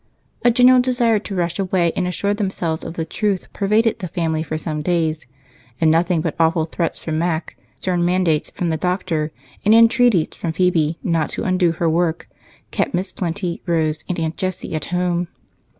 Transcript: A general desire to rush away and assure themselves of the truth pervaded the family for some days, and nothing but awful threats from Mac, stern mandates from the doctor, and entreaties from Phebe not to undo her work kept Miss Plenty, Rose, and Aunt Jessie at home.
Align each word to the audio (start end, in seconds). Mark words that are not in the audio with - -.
A 0.43 0.49
general 0.49 0.81
desire 0.81 1.19
to 1.19 1.35
rush 1.35 1.59
away 1.59 1.91
and 1.95 2.07
assure 2.07 2.33
themselves 2.33 2.83
of 2.83 2.95
the 2.95 3.05
truth 3.05 3.45
pervaded 3.53 3.99
the 3.99 4.07
family 4.07 4.41
for 4.41 4.57
some 4.57 4.81
days, 4.81 5.27
and 5.79 5.91
nothing 5.91 6.21
but 6.21 6.35
awful 6.39 6.65
threats 6.65 6.97
from 6.97 7.19
Mac, 7.19 7.55
stern 7.79 8.03
mandates 8.03 8.49
from 8.49 8.69
the 8.69 8.77
doctor, 8.77 9.31
and 9.63 9.75
entreaties 9.75 10.29
from 10.35 10.53
Phebe 10.53 10.97
not 11.03 11.29
to 11.37 11.43
undo 11.43 11.73
her 11.73 11.87
work 11.87 12.27
kept 12.71 12.95
Miss 12.95 13.11
Plenty, 13.11 13.61
Rose, 13.67 14.03
and 14.09 14.19
Aunt 14.19 14.37
Jessie 14.37 14.73
at 14.73 14.85
home. 14.85 15.27